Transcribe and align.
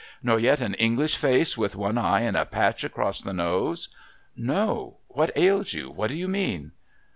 'Nor 0.23 0.39
yet 0.39 0.61
an 0.61 0.73
English 0.73 1.15
face, 1.15 1.55
with 1.55 1.75
one 1.75 1.95
eye 1.95 2.21
and 2.21 2.35
a 2.35 2.43
patch 2.43 2.83
across 2.83 3.21
the 3.21 3.33
nose?'' 3.33 3.89
No. 4.51 4.97
What 5.09 5.29
ails 5.37 5.73
you? 5.73 5.91
What 5.91 6.07
do 6.07 6.15
you 6.15 6.27
mean 6.27 6.71